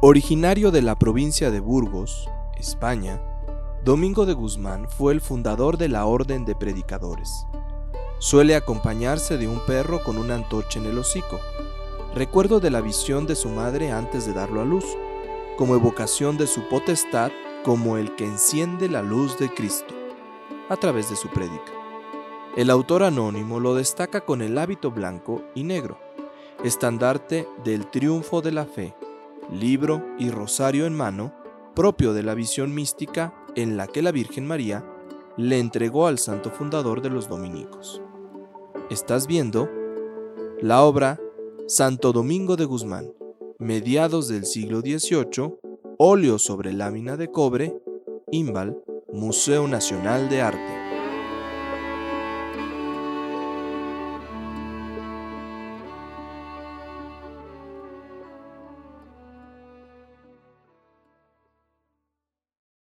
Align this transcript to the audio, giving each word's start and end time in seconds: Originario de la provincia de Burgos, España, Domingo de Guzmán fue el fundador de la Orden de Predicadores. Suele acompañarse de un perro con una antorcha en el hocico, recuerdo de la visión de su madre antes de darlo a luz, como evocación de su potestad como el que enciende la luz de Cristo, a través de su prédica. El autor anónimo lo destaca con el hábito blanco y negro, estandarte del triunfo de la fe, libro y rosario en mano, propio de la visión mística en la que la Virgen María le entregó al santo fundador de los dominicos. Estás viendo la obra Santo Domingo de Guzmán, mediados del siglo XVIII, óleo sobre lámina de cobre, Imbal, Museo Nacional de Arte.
Originario 0.00 0.70
de 0.70 0.80
la 0.80 0.96
provincia 0.96 1.50
de 1.50 1.58
Burgos, 1.58 2.30
España, 2.56 3.20
Domingo 3.82 4.26
de 4.26 4.32
Guzmán 4.32 4.88
fue 4.88 5.12
el 5.12 5.20
fundador 5.20 5.76
de 5.76 5.88
la 5.88 6.06
Orden 6.06 6.44
de 6.44 6.54
Predicadores. 6.54 7.44
Suele 8.20 8.54
acompañarse 8.54 9.38
de 9.38 9.48
un 9.48 9.58
perro 9.66 10.04
con 10.04 10.16
una 10.16 10.36
antorcha 10.36 10.78
en 10.78 10.86
el 10.86 10.98
hocico, 10.98 11.40
recuerdo 12.14 12.60
de 12.60 12.70
la 12.70 12.80
visión 12.80 13.26
de 13.26 13.34
su 13.34 13.48
madre 13.48 13.90
antes 13.90 14.24
de 14.24 14.34
darlo 14.34 14.60
a 14.60 14.64
luz, 14.64 14.84
como 15.56 15.74
evocación 15.74 16.38
de 16.38 16.46
su 16.46 16.68
potestad 16.68 17.32
como 17.64 17.96
el 17.96 18.14
que 18.14 18.24
enciende 18.24 18.88
la 18.88 19.02
luz 19.02 19.36
de 19.36 19.52
Cristo, 19.52 19.96
a 20.68 20.76
través 20.76 21.10
de 21.10 21.16
su 21.16 21.26
prédica. 21.28 21.72
El 22.56 22.70
autor 22.70 23.02
anónimo 23.02 23.58
lo 23.58 23.74
destaca 23.74 24.20
con 24.20 24.42
el 24.42 24.58
hábito 24.58 24.92
blanco 24.92 25.42
y 25.56 25.64
negro, 25.64 25.98
estandarte 26.62 27.48
del 27.64 27.90
triunfo 27.90 28.42
de 28.42 28.52
la 28.52 28.64
fe, 28.64 28.94
libro 29.52 30.04
y 30.18 30.30
rosario 30.30 30.86
en 30.86 30.94
mano, 30.94 31.34
propio 31.74 32.12
de 32.12 32.22
la 32.22 32.34
visión 32.34 32.74
mística 32.74 33.34
en 33.54 33.76
la 33.76 33.86
que 33.86 34.02
la 34.02 34.12
Virgen 34.12 34.46
María 34.46 34.84
le 35.36 35.58
entregó 35.58 36.06
al 36.06 36.18
santo 36.18 36.50
fundador 36.50 37.00
de 37.00 37.10
los 37.10 37.28
dominicos. 37.28 38.02
Estás 38.90 39.26
viendo 39.26 39.68
la 40.60 40.82
obra 40.82 41.20
Santo 41.66 42.12
Domingo 42.12 42.56
de 42.56 42.64
Guzmán, 42.64 43.12
mediados 43.58 44.28
del 44.28 44.46
siglo 44.46 44.80
XVIII, 44.80 45.58
óleo 45.98 46.38
sobre 46.38 46.72
lámina 46.72 47.16
de 47.16 47.30
cobre, 47.30 47.76
Imbal, 48.30 48.82
Museo 49.12 49.68
Nacional 49.68 50.28
de 50.28 50.42
Arte. 50.42 50.87